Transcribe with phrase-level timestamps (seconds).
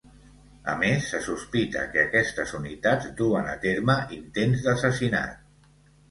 [0.71, 5.69] A més, se sospita que aquestes unitats duen a terme intents d'assassinat.